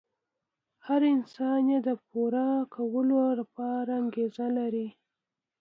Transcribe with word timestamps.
هر 0.85 1.01
انسان 1.15 1.61
يې 1.71 1.79
د 1.87 1.89
پوره 2.07 2.47
کولو 2.75 3.19
لپاره 3.39 3.91
انګېزه 4.01 4.47
لري. 4.57 4.87